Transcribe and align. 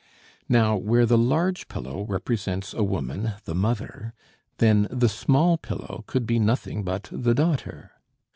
Now, 0.49 0.77
where 0.77 1.05
the 1.05 1.15
large 1.15 1.67
pillow 1.67 2.03
represents 2.07 2.73
a 2.73 2.83
woman, 2.83 3.33
the 3.45 3.53
mother, 3.53 4.15
then 4.57 4.87
the 4.89 5.07
small 5.07 5.59
pillow 5.59 6.03
could 6.07 6.25
be 6.25 6.39
nothing 6.39 6.81
but 6.81 7.07
the 7.11 7.35
daughter. 7.35 7.91